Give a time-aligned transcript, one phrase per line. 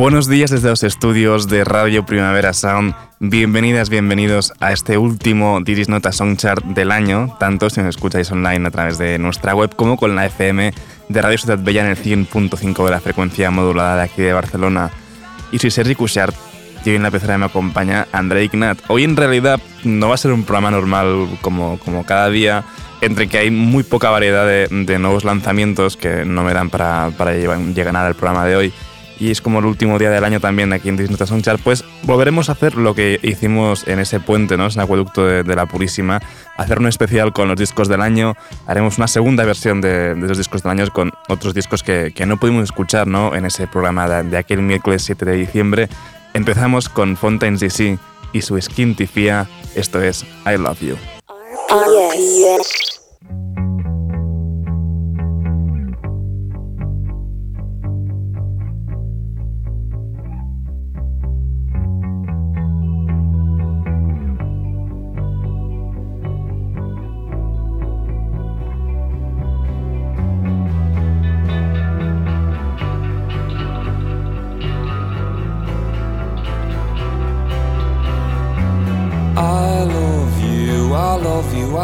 [0.00, 2.94] Buenos días desde los estudios de Radio Primavera Sound.
[3.18, 8.66] Bienvenidas, bienvenidos a este último Diris Nota Songchart del año, tanto si nos escucháis online
[8.66, 10.72] a través de nuestra web como con la FM
[11.10, 14.90] de Radio Ciudad Bella en el 100.5 de la frecuencia modulada de aquí de Barcelona.
[15.52, 16.34] Y soy Sergi Cushart
[16.82, 18.78] y en la pecera me acompaña André Ignat.
[18.88, 22.64] Hoy en realidad no va a ser un programa normal como, como cada día,
[23.02, 27.10] entre que hay muy poca variedad de, de nuevos lanzamientos que no me dan para,
[27.18, 28.72] para llegar al programa de hoy
[29.20, 32.48] y es como el último día del año también aquí en Disney Songchart, pues volveremos
[32.48, 34.66] a hacer lo que hicimos en ese puente, ¿no?
[34.66, 36.20] ese acueducto de, la Purísima,
[36.56, 38.34] hacer un especial con los discos del año,
[38.66, 42.38] haremos una segunda versión de, de los discos del año con otros discos que, no
[42.38, 43.34] pudimos escuchar ¿no?
[43.34, 45.88] en ese programa de, aquel miércoles 7 de diciembre.
[46.32, 47.98] Empezamos con Fontaines DC
[48.32, 50.96] y su Skin Tifia, esto es I Love You.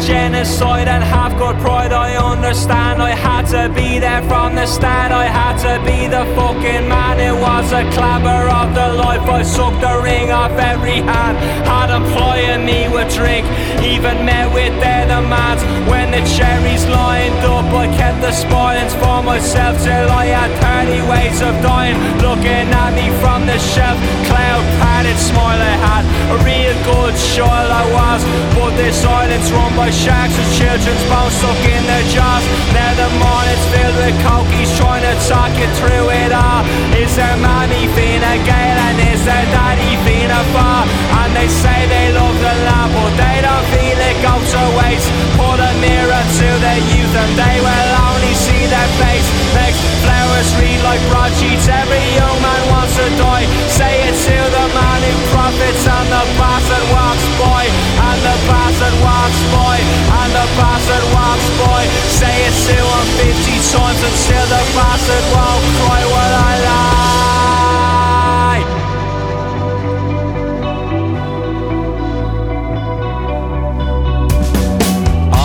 [0.00, 1.92] Genocide and have got pride.
[1.92, 5.12] I understand I had to be there from the start.
[5.12, 7.18] I had to be the fucking man.
[7.20, 9.22] It was a clapper of the life.
[9.28, 11.36] I sucked the ring off every hand.
[11.66, 13.46] Had employing me with drink.
[13.82, 15.62] Even met with their demands.
[15.90, 20.50] When the cherries lined up, I kept the spoilings for myself till I had
[20.86, 21.96] 30 ways of dying.
[22.20, 23.98] Looking at me from the shelf.
[24.28, 26.04] Cloud padded smile I had.
[26.34, 28.20] A real good child I was.
[28.56, 32.42] But this island's run by sharks with children's bones stuck in their jaws.
[32.74, 36.66] Now the morning's filled with cokies trying to talk you through it all.
[36.96, 40.86] Is there mommy Fina Gale and is there daddy Fina Far?
[41.22, 45.08] And they say they love the land, but they don't feel it goes to waste.
[45.38, 49.28] Put a mirror to their youth and they will only see their face.
[49.54, 51.70] Makes flowers read like broadsheets.
[51.70, 53.46] Every young man wants to die.
[53.70, 57.62] Say it to the man who profits and the bastard walks by.
[58.02, 58.36] And the
[58.86, 59.78] bastard once, boy.
[60.20, 61.82] And the bastard once, boy.
[62.18, 67.04] Say it to him 50 times until the bastard won't cry when I lie.
[75.32, 75.36] I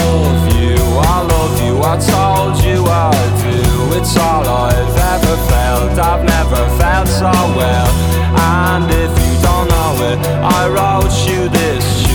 [0.00, 3.60] love you, I love you, I told you I do.
[3.98, 7.90] It's all I've ever felt, I've never felt so well.
[8.38, 12.05] And if you don't know it, I wrote you this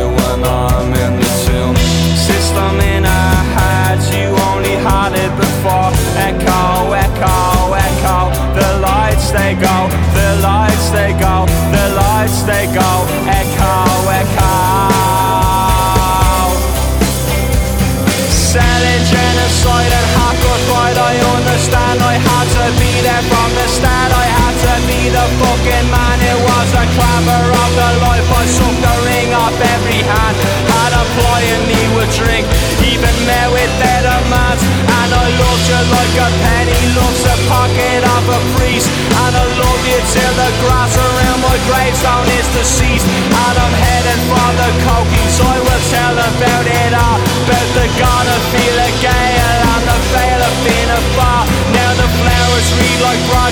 [0.00, 1.76] when I'm in the tune.
[2.16, 3.04] System in
[4.10, 5.90] you only had it before.
[6.16, 8.18] Echo, echo, echo.
[8.54, 13.41] The lights they go, the lights they go, the lights they go.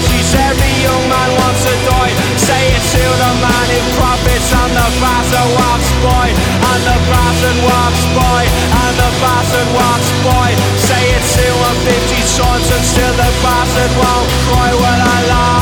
[0.01, 0.35] Like broadsheets.
[0.35, 2.13] Every young man wants to die.
[2.37, 6.27] Say it to the man who profits and the bastard walks by.
[6.71, 8.43] And the bastard walks by.
[8.49, 10.49] And the bastard walks by.
[10.79, 15.60] Say it to him 50 times and still the bastard won't cry when I lie.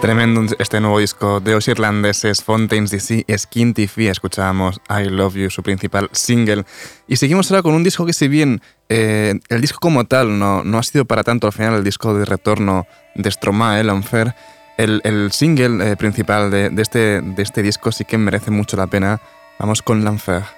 [0.00, 4.08] Tremendo este nuevo disco de los irlandeses Fontaines DC, Skin TV.
[4.08, 6.64] Escuchábamos I Love You, su principal single.
[7.08, 10.62] Y seguimos ahora con un disco que, si bien eh, el disco como tal no,
[10.62, 12.86] no ha sido para tanto al final el disco de retorno
[13.16, 14.36] de Stromae, L'Enfer,
[14.76, 18.76] el, el single eh, principal de, de, este, de este disco sí que merece mucho
[18.76, 19.20] la pena.
[19.58, 20.57] Vamos con L'Enfer.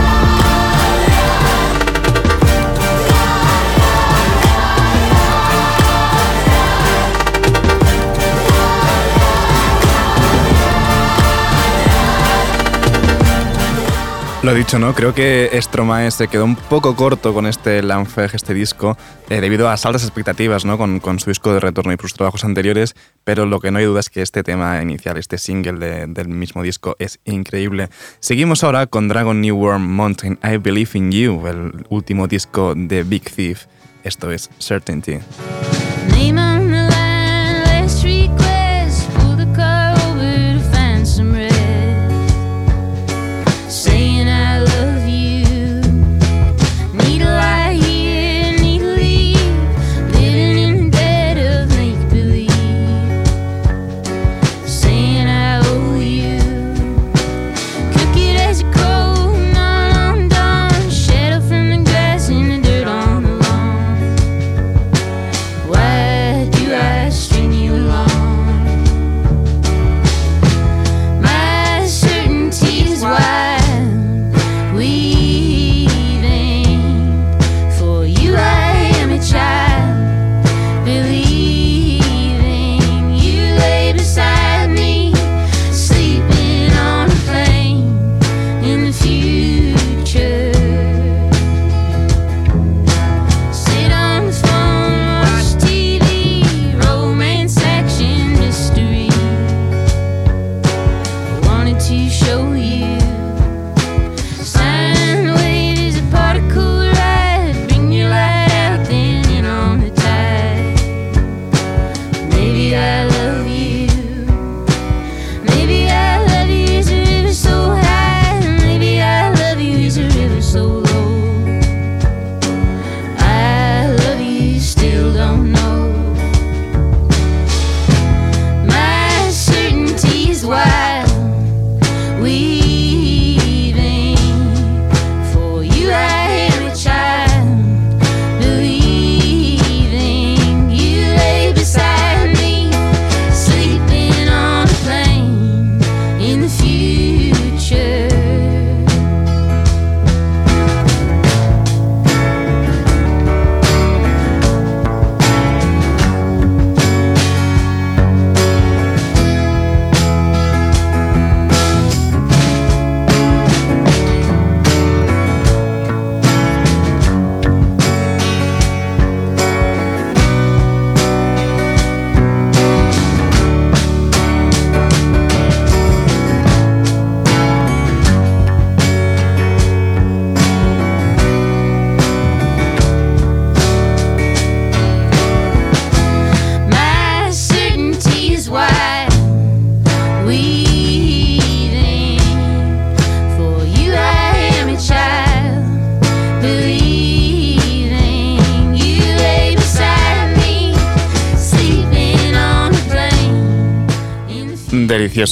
[14.43, 14.95] Lo dicho, ¿no?
[14.95, 18.97] Creo que Stromae se quedó un poco corto con este Lanfeg, este disco,
[19.29, 20.79] eh, debido a altas expectativas, ¿no?
[20.79, 23.85] Con, con, su disco de retorno y sus trabajos anteriores, pero lo que no hay
[23.85, 27.89] duda es que este tema inicial, este single de, del mismo disco, es increíble.
[28.19, 33.03] Seguimos ahora con Dragon New Worm Mountain, I Believe in You, el último disco de
[33.03, 33.67] Big Thief.
[34.03, 35.19] Esto es Certainty.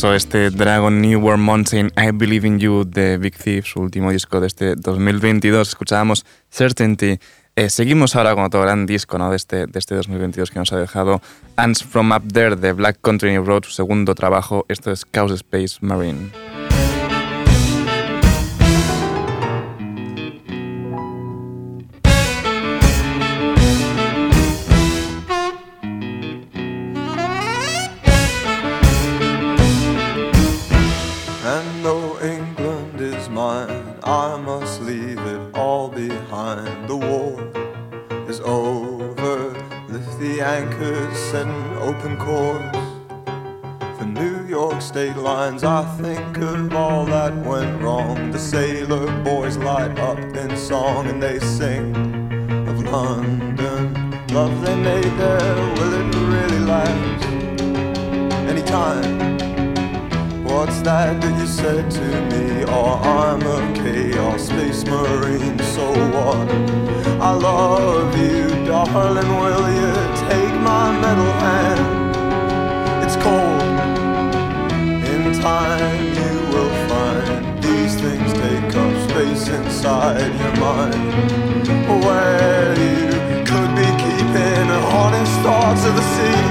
[0.01, 4.11] Delicioso este Dragon New World Mountain I Believe in You de Big Thief, su último
[4.11, 5.67] disco de este 2022.
[5.67, 7.19] Escuchábamos Certainty.
[7.55, 9.29] Eh, seguimos ahora con otro gran disco ¿no?
[9.29, 11.21] de, este, de este 2022 que nos ha dejado
[11.57, 14.65] Ants from Up There de Black Country Road, su segundo trabajo.
[14.69, 16.29] Esto es Chaos Space Marine.
[51.19, 51.93] They sing
[52.67, 53.93] of London.
[54.27, 57.25] Love they made there, will it really last?
[58.47, 59.37] Anytime.
[60.45, 62.63] What's that that you said to me?
[62.67, 66.49] Oh, I'm a chaos space marine, so what?
[67.21, 69.29] I love you, darling,
[81.09, 83.09] Where you
[83.49, 86.43] could be keeping honest thoughts of the sea.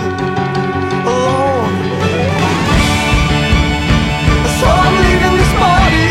[1.06, 1.76] Alone.
[4.58, 6.10] So I'm leaving this body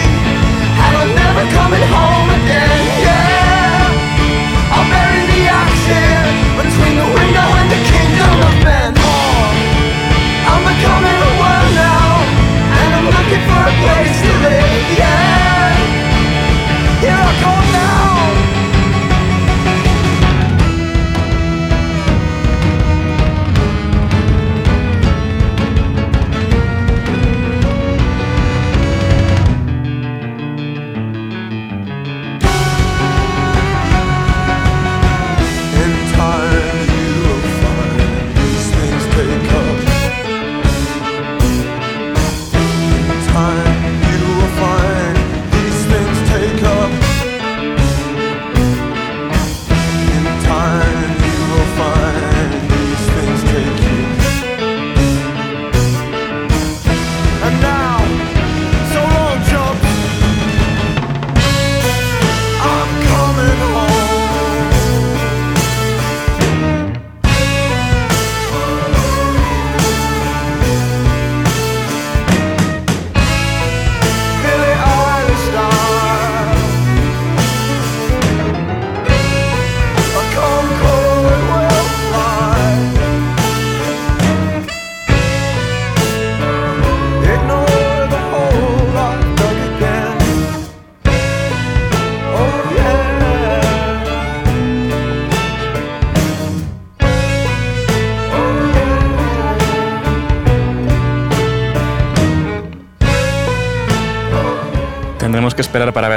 [0.83, 4.71] And I'm never coming home again, yeah.
[4.71, 5.87] I'll bury the axe
[6.55, 8.91] Between the window and the kingdom of men.
[8.95, 9.51] Oh,
[10.47, 12.07] I'm becoming a world now
[12.79, 14.06] And I'm looking for a place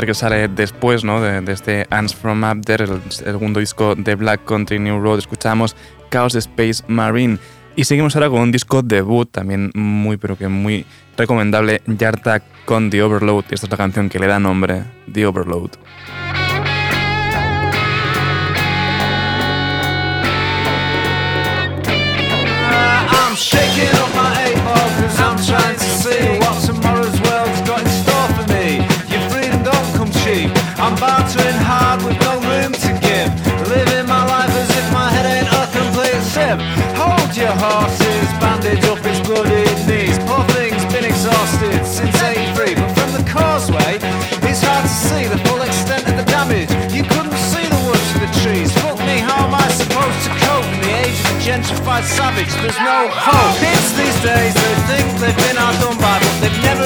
[0.00, 1.20] ver qué sale después ¿no?
[1.20, 5.18] de, este Ants from Up There, el, segundo disco de Black Country New Road.
[5.18, 5.76] Escuchamos
[6.10, 7.38] Chaos Space Marine.
[7.76, 12.88] Y seguimos ahora con un disco debut, también muy, pero que muy recomendable, Yartak con
[12.88, 13.44] The Overload.
[13.50, 15.70] Y esta es la canción que le da nombre, The Overload.
[23.12, 23.36] I'm
[37.50, 40.14] Your horses, bandage up its bloody knees.
[40.22, 42.78] Poor thing's been exhausted since 83.
[42.78, 43.98] But from the causeway,
[44.46, 46.70] it's hard to see the full extent of the damage.
[46.94, 48.70] You couldn't see the woods for the trees.
[48.78, 52.54] Fuck me, how am I supposed to cope in the age of the gentrified savage?
[52.62, 53.58] There's no hope.
[53.58, 56.79] Kids these days, they think they've been outdone by, but they've never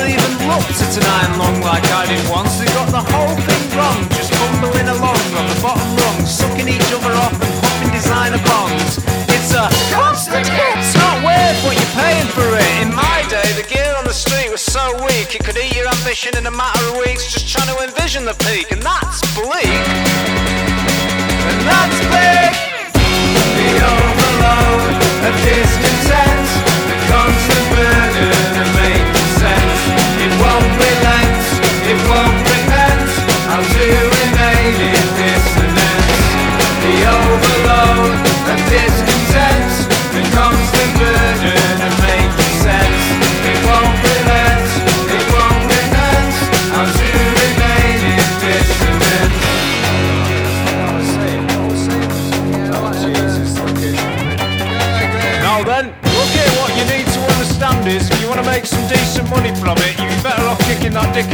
[16.22, 19.83] in a matter of weeks, just trying to envision the peak, and that's bleak.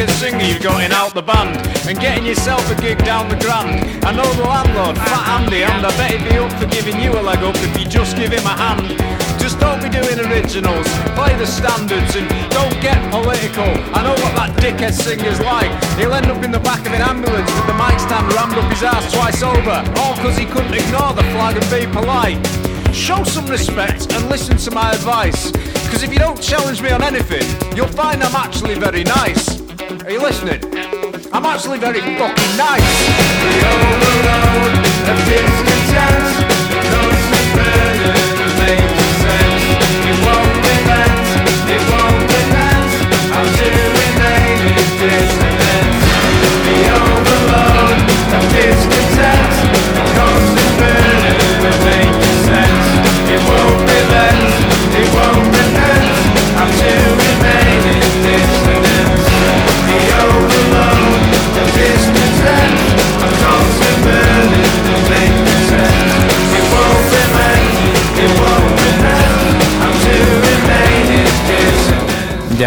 [0.00, 3.36] Dickhead singer you've got in out the band and getting yourself a gig down the
[3.36, 3.84] grand.
[4.04, 7.12] I know the landlord, Fat Andy, and I bet he'd be up for giving you
[7.12, 8.96] a leg up if you just give him a hand.
[9.38, 13.68] Just don't be doing originals, play the standards and don't get political.
[13.92, 15.68] I know what that dickhead singer's like.
[15.98, 18.70] He'll end up in the back of an ambulance with the mic stand rammed up
[18.72, 22.40] his ass twice over, all because he couldn't ignore the flag and be polite.
[22.94, 25.52] Show some respect and listen to my advice.
[25.52, 27.44] Because if you don't challenge me on anything,
[27.76, 29.49] you'll find I'm actually very nice.
[30.10, 30.58] Are you listening?
[31.32, 32.82] I'm actually very fucking nice.
[33.46, 34.74] The overload
[35.22, 36.50] discontent,
[37.54, 39.62] burden of making sense.
[40.10, 41.30] It won't relent,
[41.70, 42.90] it won't relent.
[46.66, 48.02] The overload
[48.50, 49.70] discontent,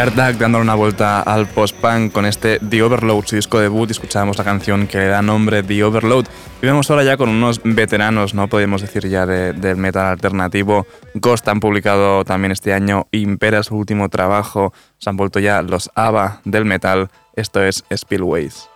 [0.03, 4.43] Yardak dándole una vuelta al post-punk con este The Overload, su disco debut, escuchábamos la
[4.43, 6.25] canción que le da nombre The Overload.
[6.61, 8.49] Y vemos ahora ya con unos veteranos, ¿no?
[8.49, 10.85] Podemos decir ya de- del metal alternativo.
[11.13, 14.73] Ghost han publicado también este año Impera, su último trabajo.
[14.97, 17.09] Se han vuelto ya los ABBA del metal.
[17.37, 18.67] Esto es Spillways.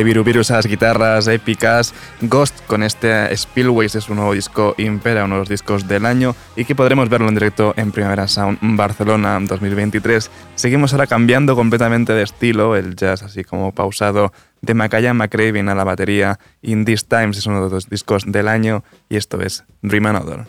[0.00, 1.92] De Viru Viru, esas guitarras épicas.
[2.22, 6.34] Ghost con este Spillways es un nuevo disco Impera, uno de los discos del año
[6.56, 10.30] y que podremos verlo en directo en Primavera Sound Barcelona 2023.
[10.54, 14.32] Seguimos ahora cambiando completamente de estilo, el jazz así como pausado
[14.62, 16.38] de Macaya McCraven a la batería.
[16.62, 20.46] In These Times es uno de los discos del año y esto es Dream Another.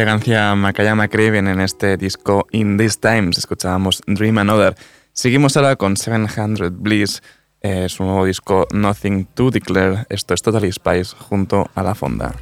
[0.00, 3.36] Elegancia Makayama Craven en este disco In These Times.
[3.36, 4.74] Escuchábamos Dream Another.
[5.12, 7.22] Seguimos ahora con 700 Bliss,
[7.60, 10.06] eh, su nuevo disco Nothing to Declare.
[10.08, 12.34] Esto es Totally Spice junto a la fonda.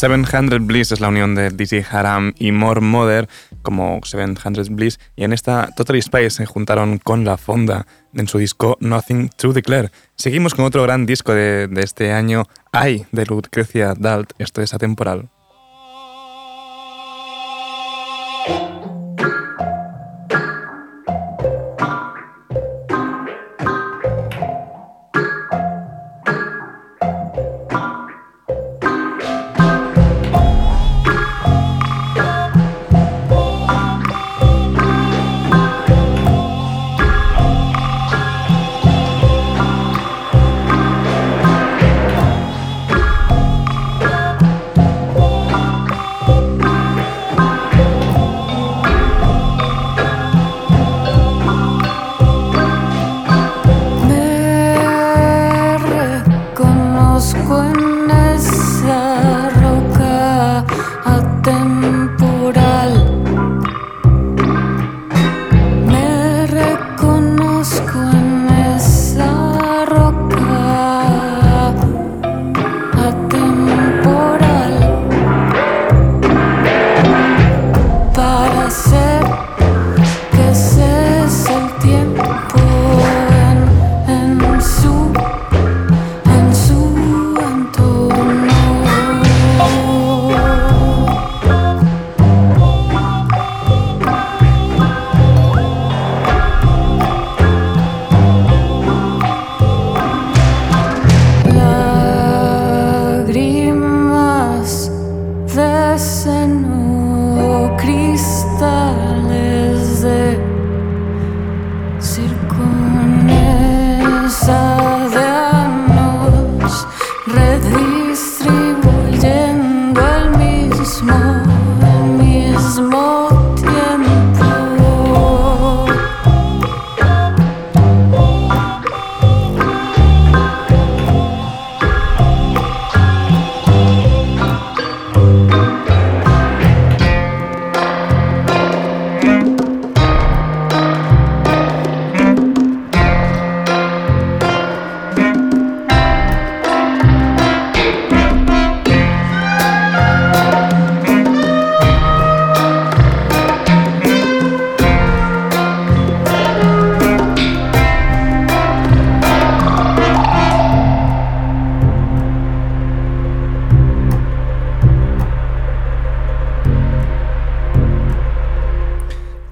[0.00, 3.28] 700 Bliss es la unión de DJ Haram y More Mother
[3.60, 8.38] como 700 Bliss y en esta Totally Spice se juntaron con La Fonda en su
[8.38, 9.90] disco Nothing to Declare.
[10.16, 14.72] Seguimos con otro gran disco de, de este año, I, de Lucrecia Dalt, esto es
[14.72, 15.28] atemporal.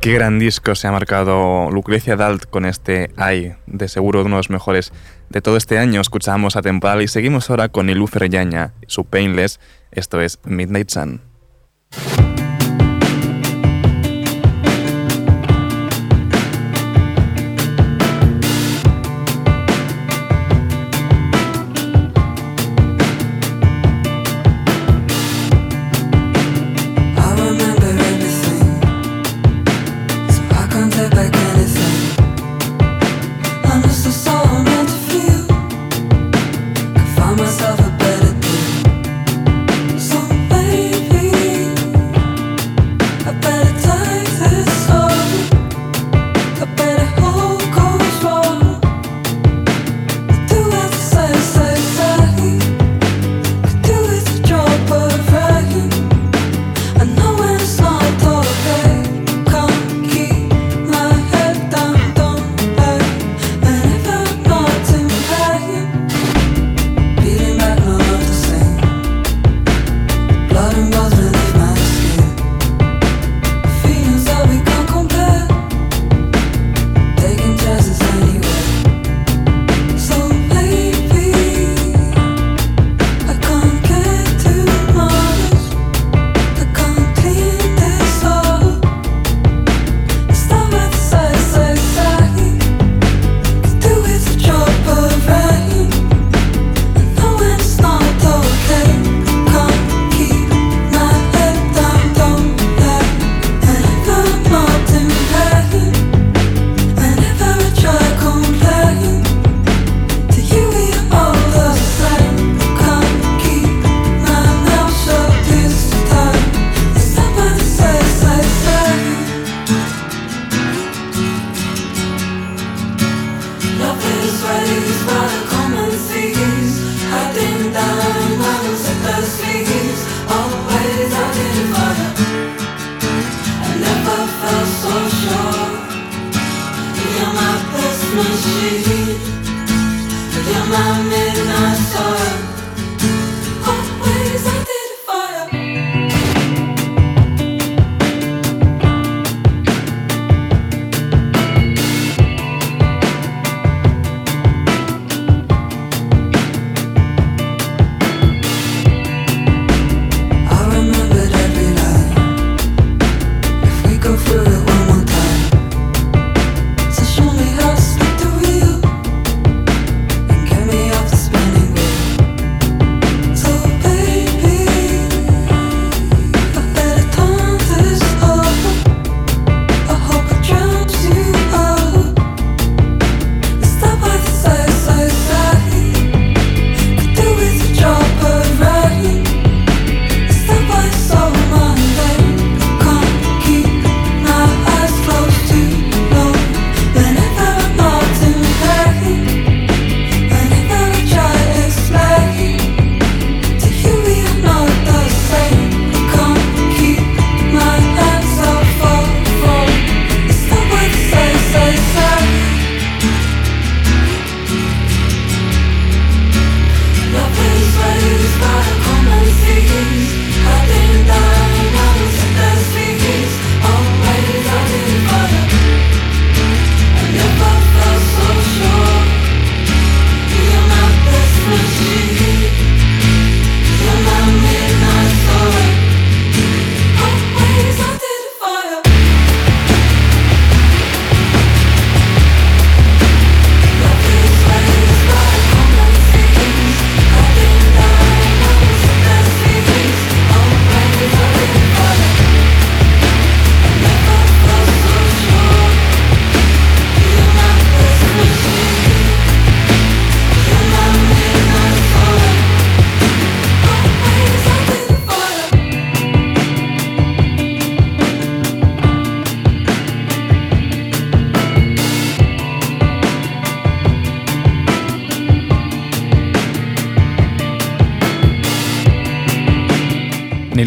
[0.09, 4.39] Qué gran disco se ha marcado Lucrecia Dalt con este Ay, de seguro uno de
[4.39, 4.91] los mejores
[5.29, 6.01] de todo este año.
[6.01, 9.61] Escuchamos a Temporal y seguimos ahora con Ilufer Yaña, su Painless.
[9.91, 11.21] Esto es Midnight Sun.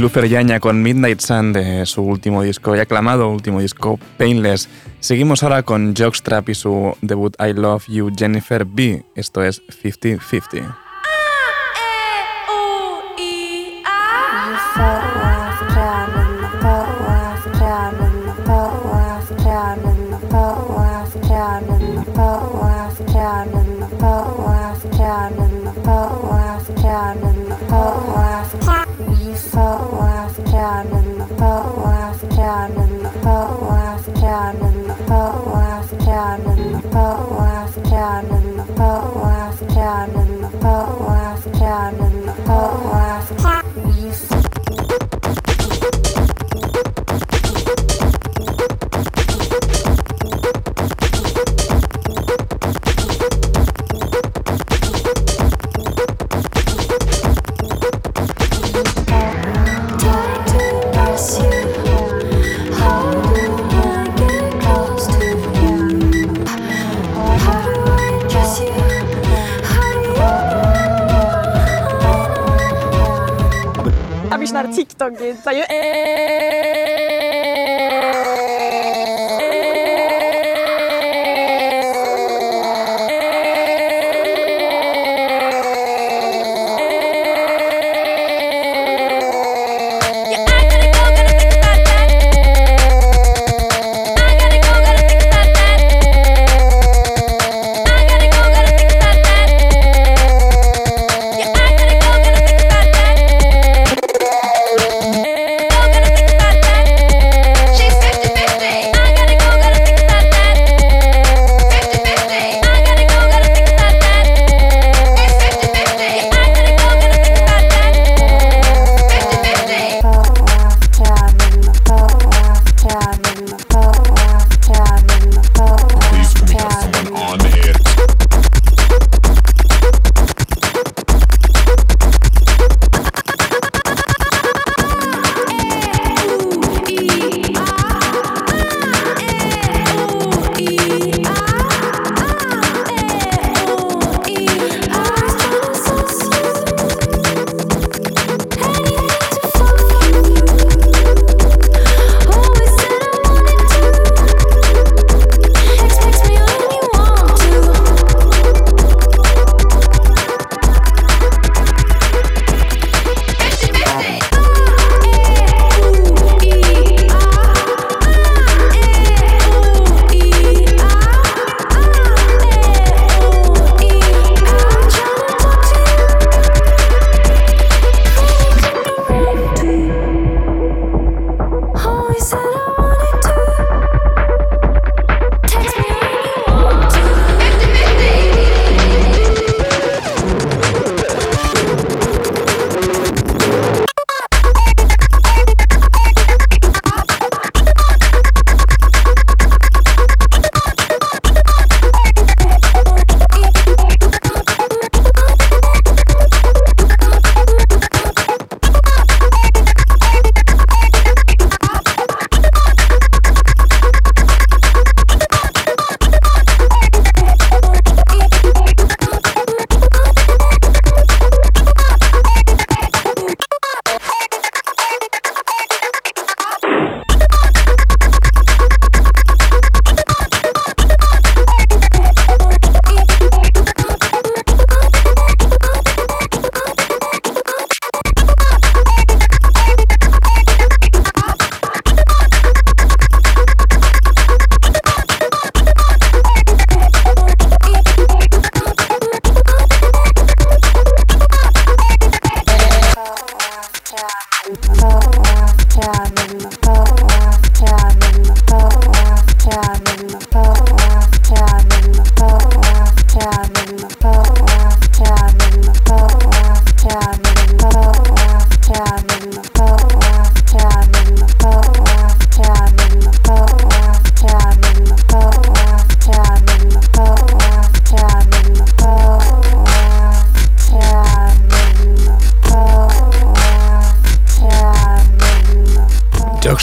[0.02, 4.68] Nilufer Yaña con Midnight Sun de su último disco, ya aclamado último disco, Painless.
[5.00, 9.06] Seguimos ahora con Jockstrap y su debut I Love You Jennifer B.
[9.14, 10.91] Esto es 50-50.
[33.22, 38.74] boat left down and the boat left down and the boat left down and the
[38.74, 44.51] boat left down and the boat left down and the boat left down.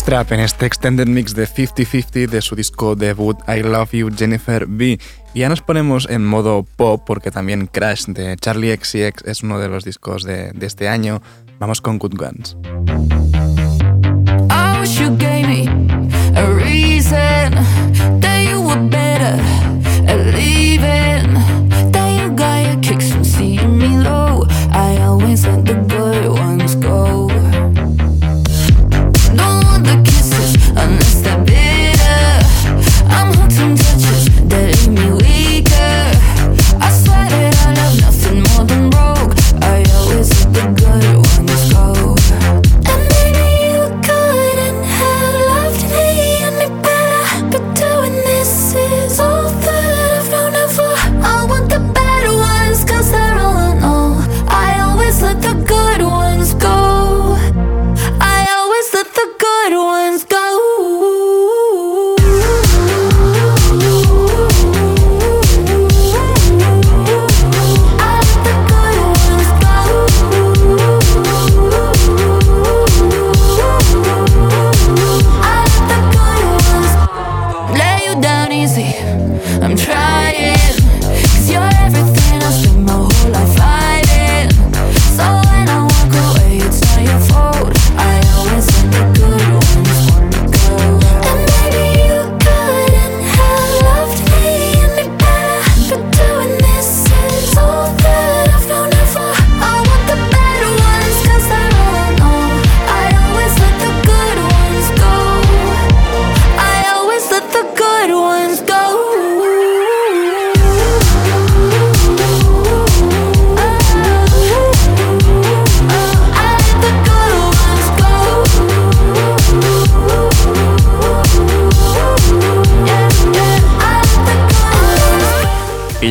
[0.09, 4.65] Trap en este extended mix de 50-50 de su disco debut I Love You Jennifer
[4.67, 4.99] B.
[5.35, 9.59] Y ya nos ponemos en modo pop porque también Crash de Charlie XCX es uno
[9.59, 11.21] de los discos de, de este año.
[11.59, 12.57] Vamos con Good Guns.
[24.71, 25.68] I always end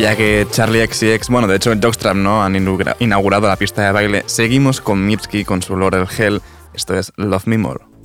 [0.08, 3.92] Ya que Charlie X X, bueno, de hecho Jockstrap no han inaugurado la pista de
[3.92, 6.40] baile, seguimos con Mitski con su Laurel Hell.
[6.72, 7.97] Esto es Love Me More.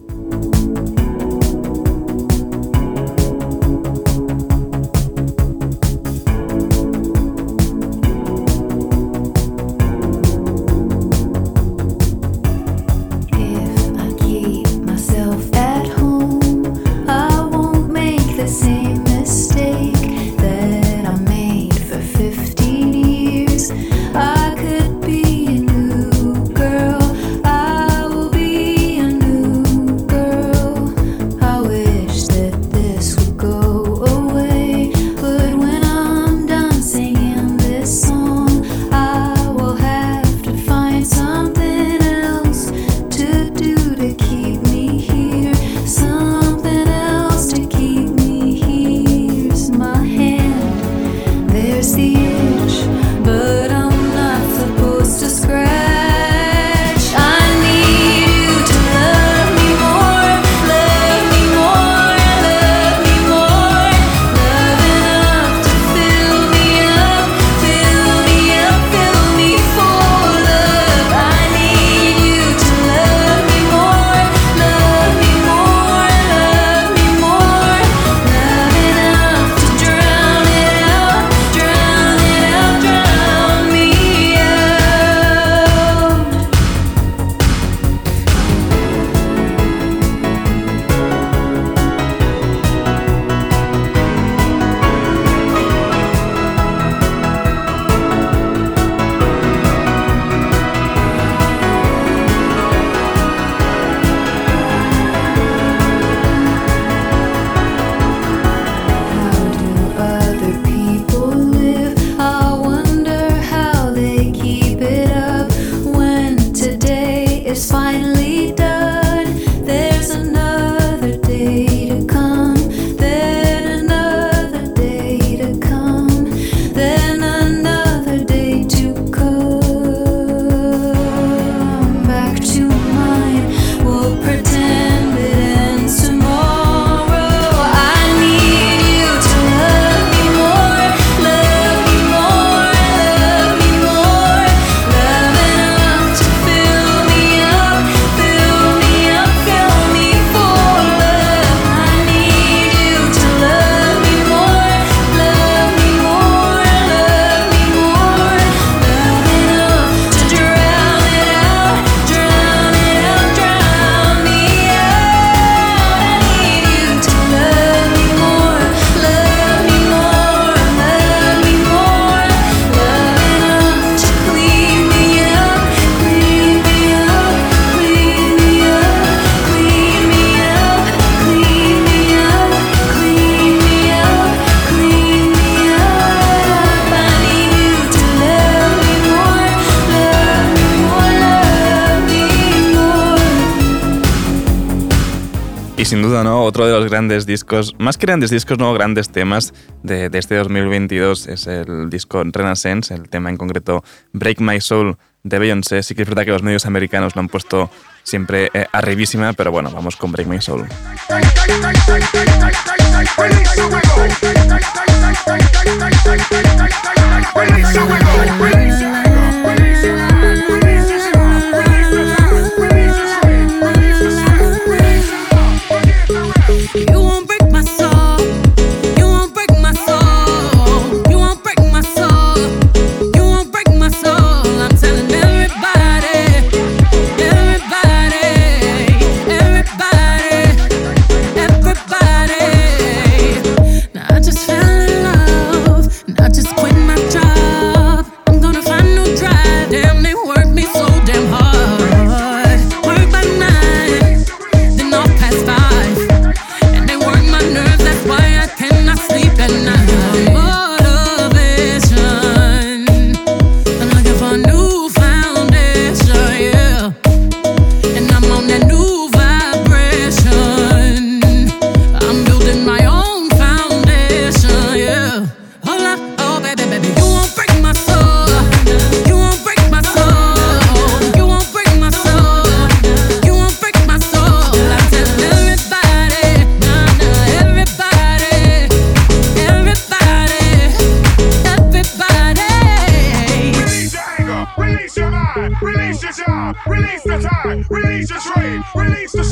[196.93, 202.21] Grandes discos, más que grandes discos, no, grandes temas de, este 2022 es el disco
[202.23, 205.81] Renaissance, el tema en concreto Break My Soul de Beyoncé.
[205.81, 207.71] Sí que es verdad que los medios americanos lo han puesto
[208.03, 210.67] siempre eh, arribísima, pero bueno, vamos con Break My Soul.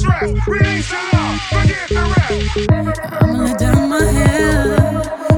[0.05, 0.93] Rest.
[3.21, 4.77] I'ma let down my hair,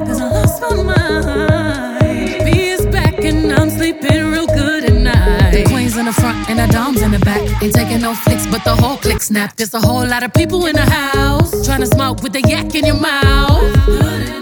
[0.05, 2.45] cause I lost my mind.
[2.45, 5.51] B is back and I'm sleeping real good at.
[5.51, 7.41] The queen's in the front and the dom's in the back.
[7.61, 9.55] Ain't taking no flicks, but the whole click snap.
[9.55, 12.75] There's a whole lot of people in the house trying to smoke with the yak
[12.75, 14.32] in your mouth.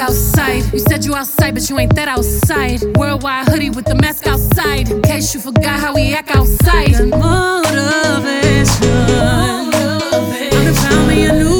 [0.00, 0.72] And we back outside.
[0.72, 2.82] You said you outside, but you ain't that outside.
[2.96, 4.90] Worldwide hoodie with the mask outside.
[4.90, 6.92] In case you forgot how we act outside.
[7.08, 8.86] Motivation.
[10.42, 11.59] I done found me a new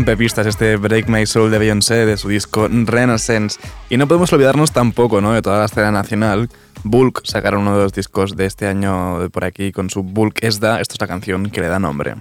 [0.00, 3.60] Rompepistas este Break My Soul de Beyoncé de su disco Renaissance.
[3.90, 5.34] Y no podemos olvidarnos tampoco ¿no?
[5.34, 6.48] de toda la escena nacional.
[6.84, 10.80] Bulk sacaron uno de los discos de este año por aquí con su Bulk Esda.
[10.80, 12.14] Esta es la canción que le da nombre.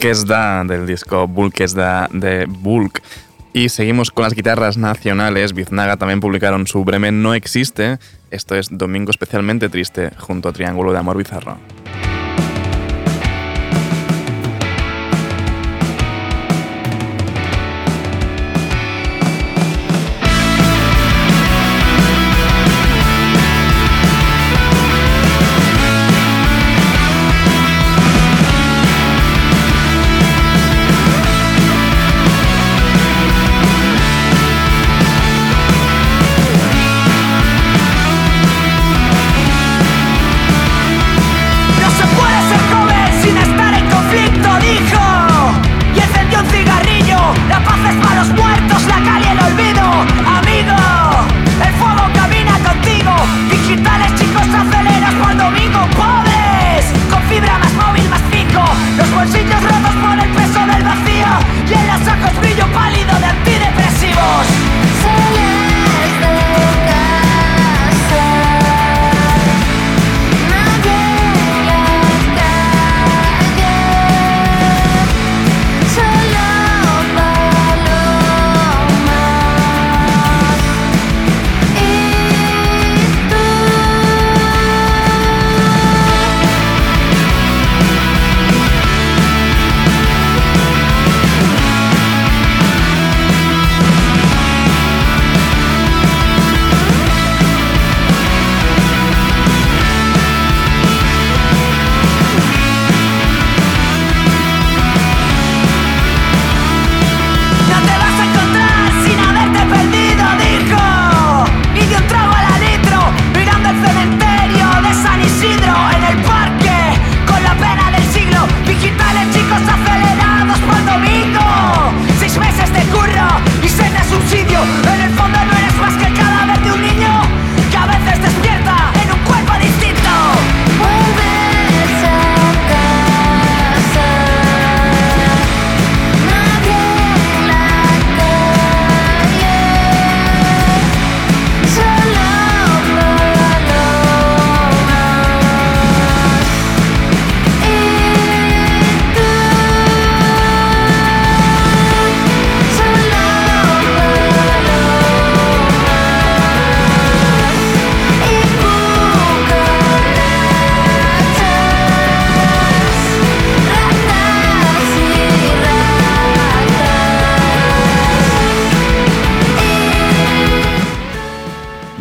[0.00, 3.02] Bulkesda, del disco Bulkesda de Bulk.
[3.52, 5.52] Y seguimos con las guitarras nacionales.
[5.52, 7.98] Biznaga también publicaron su Bremen No Existe.
[8.30, 11.58] Esto es Domingo Especialmente Triste, junto a Triángulo de Amor Bizarro.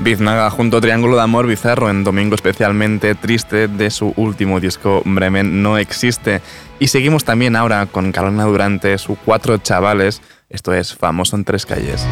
[0.09, 5.03] Biznaga junto a Triángulo de Amor Bizarro en Domingo especialmente triste de su último disco
[5.05, 6.41] Bremen No Existe.
[6.79, 11.63] Y seguimos también ahora con Carolina Durante, sus cuatro chavales, esto es Famoso en Tres
[11.67, 12.07] Calles.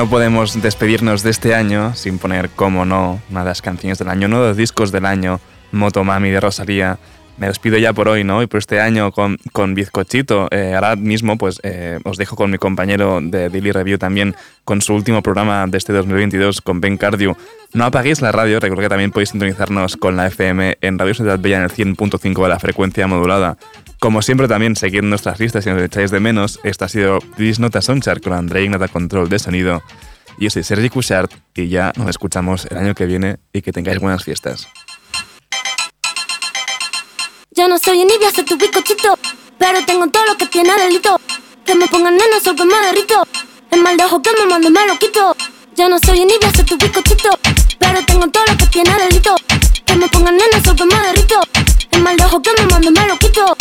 [0.00, 4.08] No podemos despedirnos de este año sin poner, como no, una de las canciones del
[4.08, 5.40] año, uno de los discos del año,
[5.72, 6.98] Motomami de Rosalía.
[7.36, 8.42] Me despido ya por hoy, ¿no?
[8.42, 10.48] Y por este año con, con Bizcochito.
[10.52, 14.34] Eh, ahora mismo, pues eh, os dejo con mi compañero de Daily Review también,
[14.64, 17.36] con su último programa de este 2022, con Ben Cardio.
[17.74, 21.38] No apaguéis la radio, recuerdo que también podéis sintonizarnos con la FM en Radio Ciudad
[21.38, 23.58] Bella en el 100.5 de la frecuencia modulada.
[24.00, 26.58] Como siempre, también seguid nuestras listas si nos echáis de menos.
[26.64, 29.82] Esta ha sido This Nota Soundchart con André Ignata Control de Sonido.
[30.38, 34.00] Yo soy Sergi Cushart y ya nos escuchamos el año que viene y que tengáis
[34.00, 34.68] buenas fiestas.
[37.50, 39.18] Ya no soy envidia, soy tu bizcochito.
[39.58, 41.20] Pero tengo todo lo que tiene delito.
[41.66, 43.22] Que me pongan nena, sol que me derrito.
[43.70, 45.36] El mal de ojo que me mando me lo quito.
[45.74, 47.28] Ya no soy envidia, soy tu bizcochito.
[47.78, 49.34] Pero tengo todo lo que tiene delito.
[49.84, 51.38] Que me pongan nena, sol que me derrito.
[51.90, 53.54] El mal de ojo que me mando me lo quito.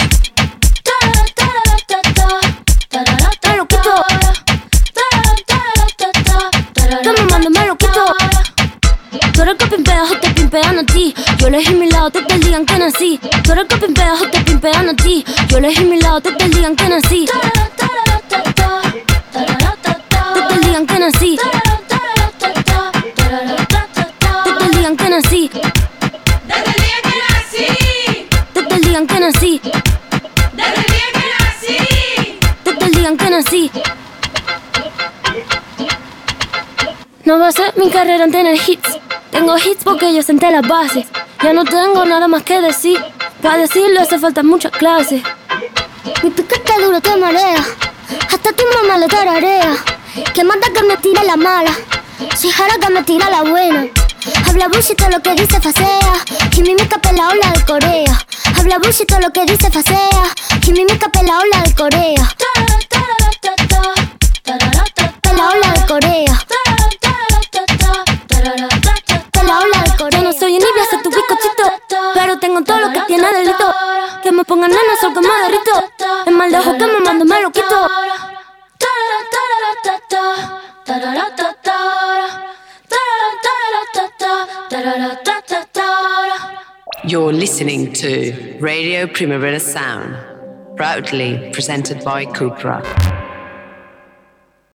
[9.50, 11.14] Eres que pimpea o te pimpean a ti.
[11.38, 13.18] Yo elegí mi lado, te te digan que nací.
[13.44, 15.26] Tú eres que pimpea o te pimpean a ti.
[15.48, 17.26] Yo elegí mi lado, te te digan que nací.
[17.26, 17.32] Te
[20.50, 21.38] te digan que nací.
[21.38, 21.50] Te
[24.52, 25.52] te digan que nací.
[26.48, 27.10] Desde el día que nací,
[28.54, 29.60] Te te digan que nací.
[29.60, 29.72] que
[31.42, 32.40] nací.
[32.64, 33.72] Te te digan que nací.
[37.26, 39.09] No va a ser mi carrera en tener hits.
[39.32, 41.06] Tengo hits porque yo senté las bases.
[41.44, 43.00] Ya no tengo nada más que decir.
[43.42, 45.22] Para decirlo hace falta muchas clases.
[46.24, 47.64] Mi piquete duro te marea.
[48.32, 49.76] Hasta tu mamá lo tararea.
[50.34, 51.72] Que manda que me tire la mala.
[52.36, 53.88] Si jara que me tira la buena.
[54.48, 56.14] Habla bullshit lo que dice facea.
[56.56, 58.26] Y mímica la ola de Corea.
[58.58, 60.24] Habla bullshit lo que dice facea.
[60.66, 62.36] Y mímica la ola de Corea.
[65.38, 66.46] La ola de Corea.
[72.14, 73.74] Pero tengo todo lo que tiene delito.
[74.22, 75.72] Que me pongan nena, sol que me derrito.
[76.26, 77.88] El mal de ojo que me mando me lo quito.
[87.06, 90.16] You're listening to Radio Primavera Sound,
[90.76, 93.29] proudly presented by Cupra.